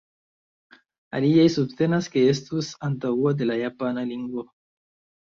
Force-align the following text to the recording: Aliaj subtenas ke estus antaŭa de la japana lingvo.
Aliaj 1.19 1.43
subtenas 1.55 2.07
ke 2.15 2.23
estus 2.29 2.71
antaŭa 2.89 3.35
de 3.43 3.49
la 3.51 3.59
japana 3.61 4.07
lingvo. 4.15 4.47